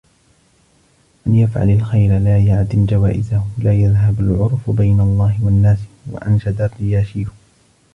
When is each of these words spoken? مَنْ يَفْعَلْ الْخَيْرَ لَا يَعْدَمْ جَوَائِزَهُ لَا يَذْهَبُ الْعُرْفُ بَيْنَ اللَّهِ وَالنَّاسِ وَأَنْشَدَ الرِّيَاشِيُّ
مَنْ 1.25 1.35
يَفْعَلْ 1.35 1.69
الْخَيْرَ 1.69 2.17
لَا 2.19 2.37
يَعْدَمْ 2.37 2.85
جَوَائِزَهُ 2.85 3.45
لَا 3.57 3.73
يَذْهَبُ 3.73 4.19
الْعُرْفُ 4.19 4.69
بَيْنَ 4.71 4.99
اللَّهِ 4.99 5.45
وَالنَّاسِ 5.45 5.79
وَأَنْشَدَ 6.11 6.61
الرِّيَاشِيُّ 6.61 7.25